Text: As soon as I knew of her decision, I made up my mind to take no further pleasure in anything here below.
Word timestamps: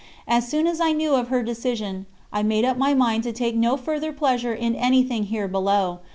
As 0.27 0.47
soon 0.47 0.65
as 0.65 0.81
I 0.81 0.93
knew 0.93 1.13
of 1.13 1.27
her 1.27 1.43
decision, 1.43 2.07
I 2.33 2.41
made 2.41 2.65
up 2.65 2.75
my 2.75 2.95
mind 2.95 3.21
to 3.21 3.31
take 3.31 3.55
no 3.55 3.77
further 3.77 4.11
pleasure 4.11 4.51
in 4.55 4.73
anything 4.75 5.25
here 5.25 5.47
below. 5.47 5.99